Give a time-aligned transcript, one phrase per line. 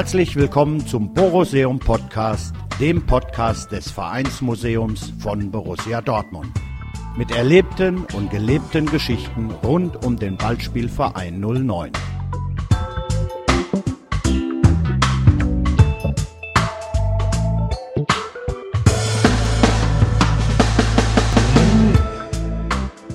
[0.00, 6.48] Herzlich willkommen zum Boruseum Podcast, dem Podcast des Vereinsmuseums von Borussia Dortmund.
[7.18, 11.92] Mit erlebten und gelebten Geschichten rund um den Ballspielverein 09.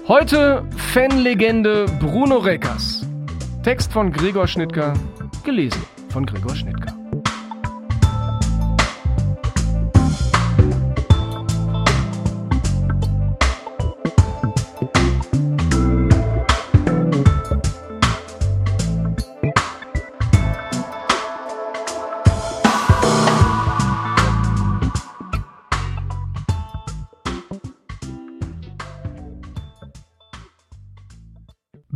[0.07, 3.07] Heute Fanlegende Bruno Reckers.
[3.63, 4.93] Text von Gregor Schnittger,
[5.43, 5.81] gelesen
[6.15, 6.94] von Gregor Schnittger.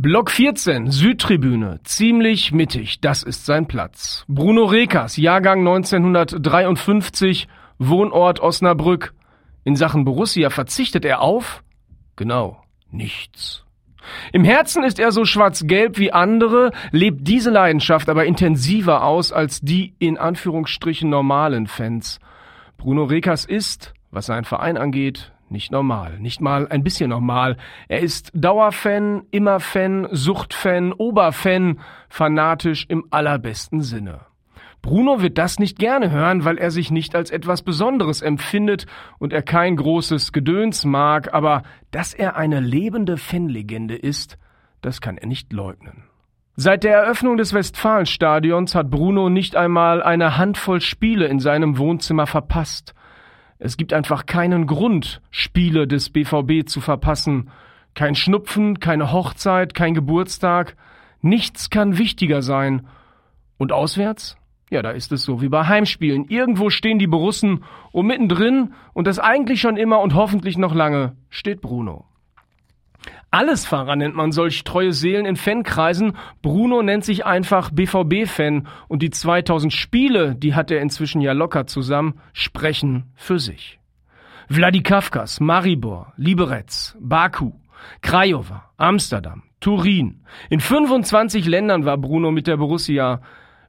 [0.02, 4.24] Block 14, Südtribüne, ziemlich mittig, das ist sein Platz.
[4.28, 7.46] Bruno Rekas, Jahrgang 1953,
[7.78, 9.12] Wohnort Osnabrück.
[9.62, 11.62] In Sachen Borussia verzichtet er auf?
[12.16, 13.66] Genau, nichts.
[14.32, 19.60] Im Herzen ist er so schwarz-gelb wie andere, lebt diese Leidenschaft aber intensiver aus als
[19.60, 22.20] die in Anführungsstrichen normalen Fans.
[22.78, 27.56] Bruno Rekas ist, was seinen Verein angeht, nicht normal, nicht mal ein bisschen normal.
[27.88, 34.20] Er ist Dauerfan, immer Fan, Suchtfan, Oberfan, fanatisch im allerbesten Sinne.
[34.82, 38.86] Bruno wird das nicht gerne hören, weil er sich nicht als etwas Besonderes empfindet
[39.18, 44.38] und er kein großes Gedöns mag, aber dass er eine lebende Fanlegende ist,
[44.80, 46.04] das kann er nicht leugnen.
[46.56, 52.26] Seit der Eröffnung des Westfalenstadions hat Bruno nicht einmal eine Handvoll Spiele in seinem Wohnzimmer
[52.26, 52.94] verpasst.
[53.62, 57.50] Es gibt einfach keinen Grund, Spiele des BVB zu verpassen.
[57.94, 60.76] Kein Schnupfen, keine Hochzeit, kein Geburtstag.
[61.20, 62.86] Nichts kann wichtiger sein.
[63.58, 64.38] Und auswärts?
[64.70, 66.24] Ja, da ist es so wie bei Heimspielen.
[66.28, 71.16] Irgendwo stehen die Borussen und mittendrin, und das eigentlich schon immer und hoffentlich noch lange,
[71.28, 72.06] steht Bruno.
[73.30, 76.16] Allesfahrer nennt man solch treue Seelen in Fankreisen.
[76.42, 81.66] Bruno nennt sich einfach BVB-Fan und die 2000 Spiele, die hat er inzwischen ja locker
[81.66, 83.78] zusammen, sprechen für sich.
[84.48, 87.52] Vladikavkas, Maribor, Liberec, Baku,
[88.02, 90.24] Craiova, Amsterdam, Turin.
[90.48, 93.20] In 25 Ländern war Bruno mit der Borussia.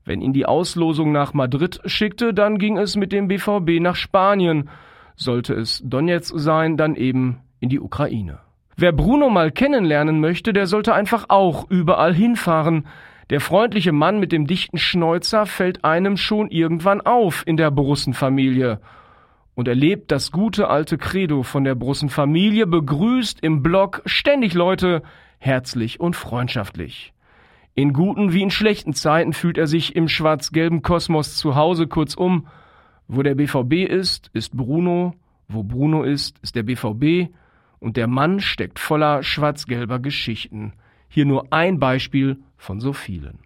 [0.06, 4.70] Wenn ihn die Auslosung nach Madrid schickte, dann ging es mit dem BVB nach Spanien.
[5.16, 8.40] Sollte es Donetsk sein, dann eben in die Ukraine.
[8.78, 12.88] Wer Bruno mal kennenlernen möchte, der sollte einfach auch überall hinfahren.
[13.30, 18.80] Der freundliche Mann mit dem dichten Schnäuzer fällt einem schon irgendwann auf in der Brussenfamilie.
[19.56, 25.04] Und er lebt das gute alte Credo von der Brussenfamilie, begrüßt im Block ständig Leute,
[25.40, 27.14] herzlich und freundschaftlich.
[27.74, 32.48] In guten wie in schlechten Zeiten fühlt er sich im schwarz-gelben Kosmos zu Hause, kurzum,
[33.08, 35.16] wo der BVB ist, ist Bruno,
[35.48, 37.32] wo Bruno ist, ist der BVB,
[37.82, 40.74] und der Mann steckt voller schwarz-gelber Geschichten.
[41.10, 43.40] Hier nur ein Beispiel von so vielen.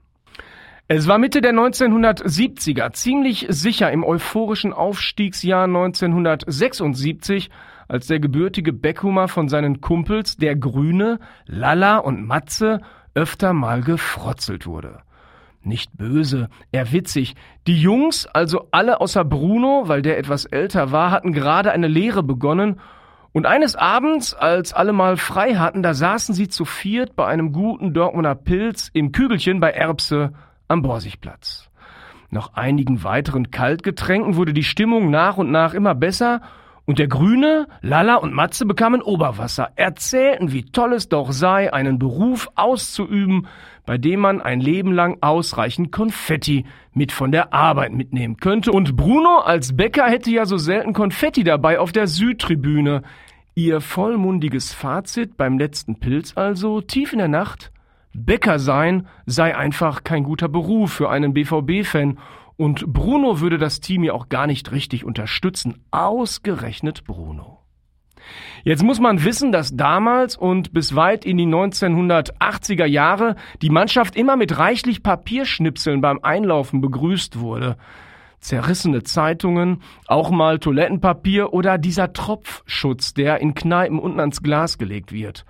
[0.87, 7.49] Es war Mitte der 1970er, ziemlich sicher im euphorischen Aufstiegsjahr 1976,
[7.87, 12.81] als der gebürtige Beckhumer von seinen Kumpels, der Grüne, Lalla und Matze,
[13.15, 14.99] öfter mal gefrotzelt wurde.
[15.63, 17.33] Nicht böse, eher witzig.
[17.65, 22.21] Die Jungs, also alle außer Bruno, weil der etwas älter war, hatten gerade eine Lehre
[22.21, 22.79] begonnen
[23.35, 27.51] und eines Abends, als alle mal frei hatten, da saßen sie zu viert bei einem
[27.51, 30.31] guten Dortmunder Pilz im Kügelchen bei Erbse
[30.69, 31.69] am Borsigplatz.
[32.29, 36.39] Nach einigen weiteren Kaltgetränken wurde die Stimmung nach und nach immer besser
[36.85, 41.97] und der Grüne, Lalla und Matze bekamen Oberwasser, erzählten, wie toll es doch sei, einen
[41.97, 43.47] Beruf auszuüben,
[43.87, 48.71] bei dem man ein Leben lang ausreichend Konfetti mit von der Arbeit mitnehmen könnte.
[48.71, 53.01] Und Bruno als Bäcker hätte ja so selten Konfetti dabei auf der Südtribüne.
[53.57, 57.71] Ihr vollmundiges Fazit beim letzten Pilz also, tief in der Nacht,
[58.13, 62.17] Bäcker sein sei einfach kein guter Beruf für einen BVB-Fan
[62.57, 65.85] und Bruno würde das Team ja auch gar nicht richtig unterstützen.
[65.89, 67.61] Ausgerechnet Bruno.
[68.65, 74.17] Jetzt muss man wissen, dass damals und bis weit in die 1980er Jahre die Mannschaft
[74.17, 77.77] immer mit reichlich Papierschnipseln beim Einlaufen begrüßt wurde.
[78.45, 85.11] Zerrissene Zeitungen, auch mal Toilettenpapier oder dieser Tropfschutz, der in Kneipen unten ans Glas gelegt
[85.11, 85.45] wird.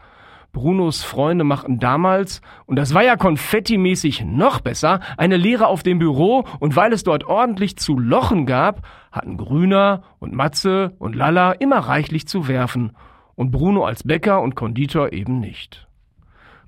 [0.54, 6.00] Brunos Freunde machten damals, und das war ja konfettimäßig noch besser, eine Lehre auf dem
[6.00, 11.52] Büro, und weil es dort ordentlich zu lochen gab, hatten Grüner und Matze und Lalla
[11.52, 12.94] immer reichlich zu werfen,
[13.36, 15.90] und Bruno als Bäcker und Konditor eben nicht.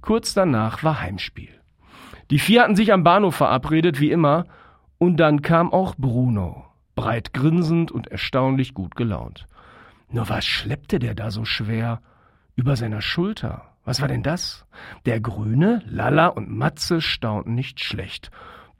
[0.02, 1.62] Kurz danach war Heimspiel.
[2.32, 4.44] Die vier hatten sich am Bahnhof verabredet, wie immer,
[4.98, 6.66] Und dann kam auch Bruno,
[6.96, 9.48] breit grinsend und erstaunlich gut gelaunt.
[10.10, 12.02] Nur was schleppte der da so schwer?
[12.56, 13.64] Über seiner Schulter.
[13.86, 14.66] Was war denn das?
[15.06, 18.32] Der Grüne, Lalla und Matze staunten nicht schlecht.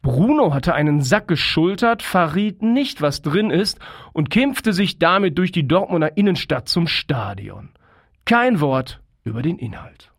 [0.02, 3.80] Bruno hatte einen Sack geschultert, verriet nicht, was drin ist
[4.14, 7.70] und kämpfte sich damit durch die Dortmunder Innenstadt zum Stadion.
[8.26, 10.12] Kein Wort über den Inhalt.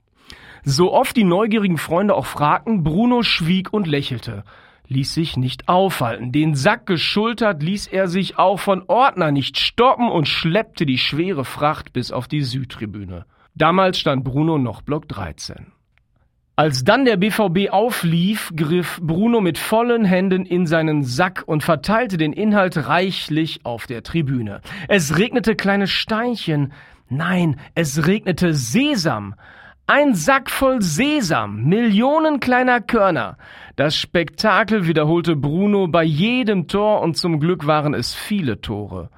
[0.65, 4.45] So oft die neugierigen Freunde auch fragten, Bruno schwieg und lächelte,
[4.89, 6.33] ließ sich nicht aufhalten.
[6.33, 11.45] Den Sack geschultert ließ er sich auch von Ordner nicht stoppen und schleppte die schwere
[11.45, 13.25] Fracht bis auf die Südtribüne.
[13.55, 15.73] Damals stand Bruno noch Block 13.
[16.57, 22.17] Als dann der BVB auflief, griff Bruno mit vollen Händen in seinen Sack und verteilte
[22.17, 24.61] den Inhalt reichlich auf der Tribüne.
[24.89, 26.73] Es regnete kleine Steinchen.
[27.09, 29.37] Nein, es regnete Sesam.
[29.91, 33.39] Ein Sack voll Sesam, Millionen kleiner Körner.
[33.75, 39.09] Das Spektakel wiederholte Bruno bei jedem Tor und zum Glück waren es viele Tore.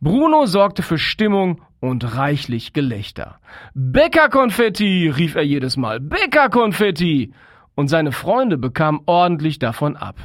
[0.00, 3.38] Bruno sorgte für Stimmung und reichlich Gelächter.
[3.74, 7.32] Bäckerkonfetti, rief er jedes Mal, Bäckerkonfetti!
[7.76, 10.16] Und seine Freunde bekamen ordentlich davon ab.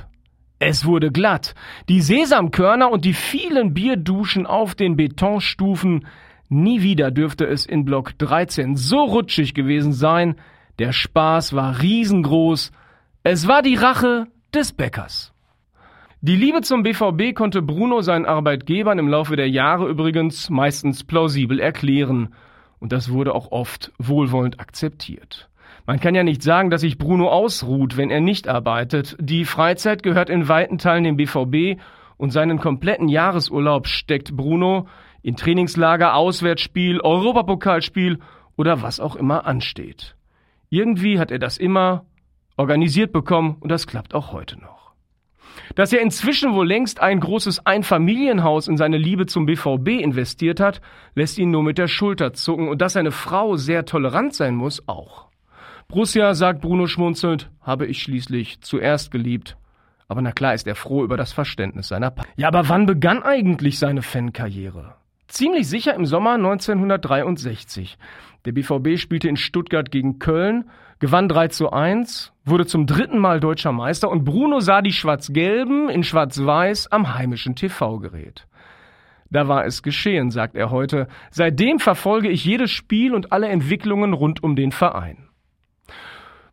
[0.57, 1.53] Es wurde glatt.
[1.89, 6.07] Die Sesamkörner und die vielen Bierduschen auf den Betonstufen.
[6.53, 10.36] Nie wieder dürfte es in Block 13 so rutschig gewesen sein.
[10.80, 12.74] Der Spaß war riesengroß.
[13.24, 15.33] Es war die Rache des Bäckers.
[16.19, 21.57] Die Liebe zum BVB konnte Bruno seinen Arbeitgebern im Laufe der Jahre übrigens meistens plausibel
[21.57, 22.33] erklären.
[22.80, 25.48] Und das wurde auch oft wohlwollend akzeptiert.
[25.86, 29.15] Man kann ja nicht sagen, dass sich Bruno ausruht, wenn er nicht arbeitet.
[29.21, 31.80] Die Freizeit gehört in weiten Teilen dem BVB
[32.18, 34.89] und seinen kompletten Jahresurlaub steckt Bruno
[35.22, 38.20] in Trainingslager, Auswärtsspiel, Europapokalspiel
[38.56, 40.16] oder was auch immer ansteht.
[40.70, 42.06] Irgendwie hat er das immer
[42.58, 44.92] organisiert bekommen und das klappt auch heute noch.
[45.76, 50.82] Dass er inzwischen wohl längst ein großes Einfamilienhaus in seine Liebe zum BVB investiert hat,
[51.16, 54.88] lässt ihn nur mit der Schulter zucken und dass seine Frau sehr tolerant sein muss,
[54.88, 55.28] auch.
[55.88, 59.58] Borussia, sagt Bruno schmunzelnd, habe ich schließlich zuerst geliebt.
[60.08, 63.24] Aber na klar ist er froh über das Verständnis seiner pa Ja, aber wann begann
[63.24, 64.96] eigentlich seine Fankarriere?
[65.31, 67.98] Ziemlich sicher im Sommer 1963.
[68.44, 70.69] Der BVB spielte in Stuttgart gegen Köln,
[71.00, 75.88] gewann 3 zu 1, wurde zum dritten Mal deutscher Meister und Bruno sah die Schwarz-Gelben
[75.88, 78.45] in Schwarz-Weiß am heimischen TV-Gerät.
[79.30, 81.07] Da war es geschehen, sagt er heute.
[81.30, 85.30] Seitdem verfolge ich jedes Spiel und alle Entwicklungen rund um den Verein.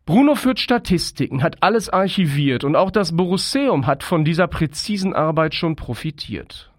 [0.07, 5.57] Bruno führt Statistiken, hat alles archiviert und auch das Borusseum hat von dieser präzisen Arbeit
[5.57, 6.71] schon profitiert.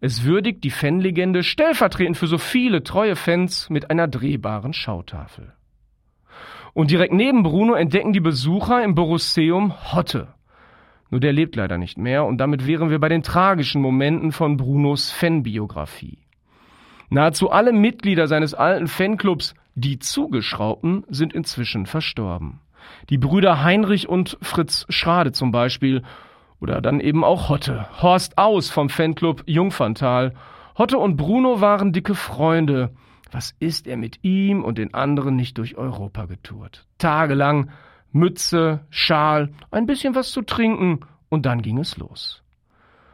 [0.00, 5.52] Es würdigt die Fanlegende stellvertretend für so viele treue Fans mit einer drehbaren Schautafel.
[6.72, 10.34] Und direkt neben Bruno entdecken die Besucher im Borusseum Hotte.
[11.10, 14.56] Nur der lebt leider nicht mehr und damit wären wir bei den tragischen Momenten von
[14.56, 16.18] Brunos Fanbiografie.
[17.10, 22.60] Nahezu alle Mitglieder seines alten Fanclubs, die Zugeschraubten, sind inzwischen verstorben.
[23.10, 26.02] Die Brüder Heinrich und Fritz Schrade zum Beispiel
[26.64, 27.86] oder dann eben auch Hotte.
[28.00, 30.32] Horst Aus vom Fanclub Jungfantal.
[30.78, 32.94] Hotte und Bruno waren dicke Freunde.
[33.30, 36.86] Was ist er mit ihm und den anderen nicht durch Europa getourt?
[36.96, 37.70] Tagelang
[38.12, 42.42] Mütze, Schal, ein bisschen was zu trinken und dann ging es los.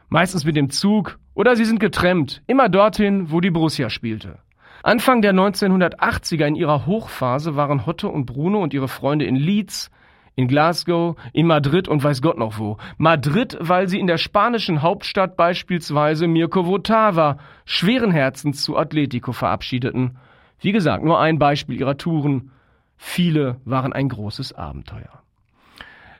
[0.09, 4.39] Meistens mit dem Zug oder sie sind getrennt, immer dorthin, wo die Borussia spielte.
[4.85, 9.91] Anfang der 1980er in ihrer Hochphase waren Hotte und Bruno und ihre Freunde in Leeds,
[10.35, 12.77] in Glasgow, in Madrid und weiß Gott noch wo.
[12.99, 20.17] Madrid, weil sie in der spanischen Hauptstadt beispielsweise Mirko Votava schweren Herzens zu Atletico verabschiedeten.
[20.61, 22.51] Wie gesagt, nur ein Beispiel ihrer Touren.
[22.97, 25.21] Viele waren ein großes Abenteuer.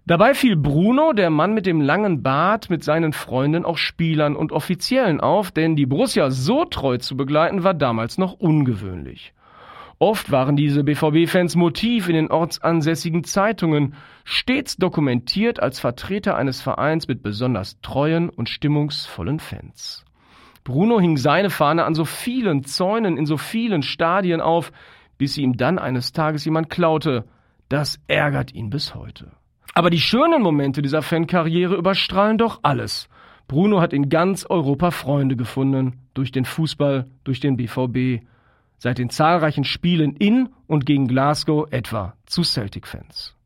[0.07, 4.51] Dabei fiel Bruno, der Mann mit dem langen Bart, mit seinen Freunden, auch Spielern und
[4.51, 9.35] Offiziellen auf, denn die Borussia so treu zu begleiten war damals noch ungewöhnlich.
[10.03, 13.93] Oft waren diese BVB-Fans Motiv in den ortsansässigen Zeitungen,
[14.25, 20.07] stets dokumentiert als Vertreter eines Vereins mit besonders treuen und stimmungsvollen Fans.
[20.65, 24.73] Bruno hing seine Fahne an so vielen Zäunen in so vielen Stadien auf,
[25.19, 27.27] bis sie ihm dann eines Tages jemand klaute.
[27.69, 29.33] Das ärgert ihn bis heute.
[29.75, 33.11] Aber die schönen Momente dieser Fankarriere überstrahlen doch alles.
[33.49, 38.25] Bruno hat in ganz Europa Freunde gefunden, durch den Fußball, durch den BVB,
[38.81, 43.37] seit den zahlreichen Spielen in und gegen Glasgow etwa zu Celtic-Fans.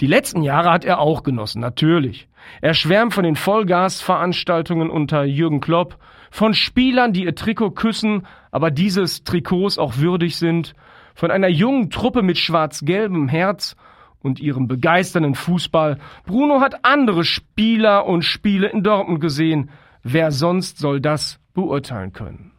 [0.00, 2.28] Die letzten Jahre hat er auch genossen, natürlich.
[2.60, 5.98] Er schwärmt von den Vollgas-Veranstaltungen unter Jürgen Klopp,
[6.30, 10.74] von Spielern, die ihr Trikot küssen, aber dieses Trikots auch würdig sind,
[11.14, 13.76] von einer jungen Truppe mit schwarz-gelbem Herz
[14.20, 15.98] und ihrem begeisternden Fußball.
[16.24, 19.70] Bruno hat andere Spieler und Spiele in Dortmund gesehen.
[20.02, 22.53] Wer sonst soll das beurteilen können?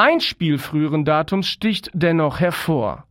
[0.00, 3.02] Ein Spiel früheren Datums sticht dennoch hervor.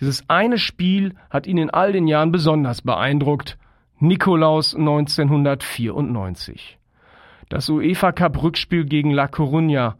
[0.00, 3.58] Dieses eine Spiel hat ihn in all den Jahren besonders beeindruckt.
[3.98, 6.78] Nikolaus 1994.
[7.50, 9.96] Das UEFA Cup Rückspiel gegen La Coruña.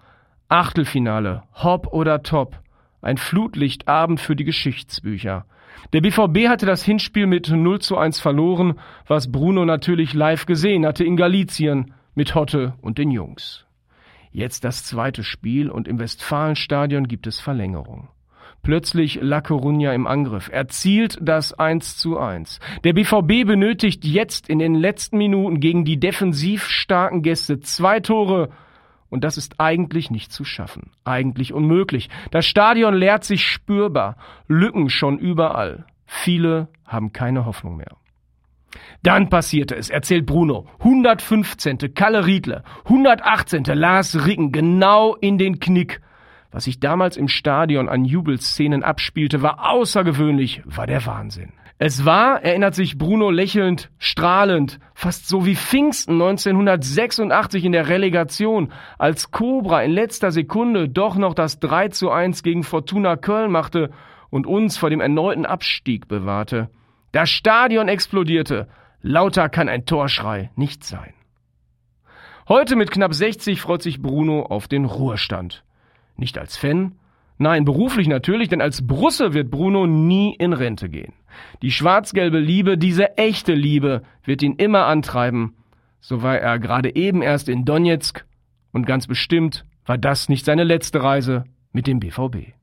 [0.49, 1.43] Achtelfinale.
[1.53, 2.59] Hopp oder Top.
[3.03, 5.45] Ein Flutlichtabend für die Geschichtsbücher.
[5.93, 10.87] Der BVB hatte das Hinspiel mit 0 zu 1 verloren, was Bruno natürlich live gesehen
[10.87, 13.67] hatte in Galizien mit Hotte und den Jungs.
[14.33, 18.09] Jetzt das zweite Spiel und im Westfalenstadion gibt es Verlängerung.
[18.63, 20.49] Plötzlich La Coruña im Angriff.
[20.51, 22.61] Er zielt das 1 zu 1.
[22.85, 28.51] Der BVB benötigt jetzt in den letzten Minuten gegen die defensiv starken Gäste zwei Tore.
[29.11, 30.93] Und das ist eigentlich nicht zu schaffen.
[31.05, 32.09] Eigentlich unmöglich.
[32.31, 34.17] Das Stadion leert sich spürbar.
[34.49, 35.85] Lücken schon überall.
[36.07, 37.97] Viele haben keine Hoffnung mehr.
[39.03, 40.67] Dann passierte es, erzählt Bruno.
[40.79, 41.95] 115.
[41.95, 43.65] Kalle Riedle, 118.
[43.65, 46.01] Lars Ricken, genau in den Knick.
[46.51, 51.53] Was sich damals im Stadion an Jubelszenen abspielte, war außergewöhnlich, war der Wahnsinn.
[51.85, 58.71] Es war, erinnert sich Bruno lächelnd, strahlend, fast so wie Pfingsten 1986 in der Relegation,
[58.99, 63.91] als Cobra in letzter Sekunde doch noch das 3 zu 1 gegen Fortuna Köln machte
[64.31, 66.71] und uns vor dem erneuten Abstieg bewahrte.
[67.13, 68.69] Das Stadion explodierte.
[69.03, 71.13] Lauter kann ein Torschrei nicht sein.
[72.49, 75.63] Heute mit knapp 60 freut sich Bruno auf den Ruhestand.
[76.17, 76.97] Nicht als Fan,
[77.39, 81.13] nein, beruflich natürlich, denn als Brusse wird Bruno nie in Rente gehen.
[81.61, 85.55] Die schwarz-gelbe Liebe, diese echte Liebe, wird ihn immer antreiben.
[86.01, 88.25] So war er gerade eben erst in Donetsk
[88.73, 92.55] und ganz bestimmt war das nicht seine letzte Reise mit dem BVB.